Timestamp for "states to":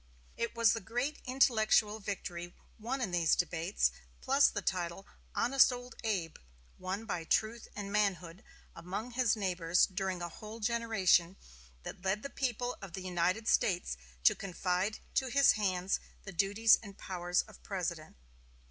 13.47-14.33